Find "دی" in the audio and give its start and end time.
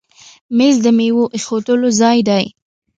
2.29-2.45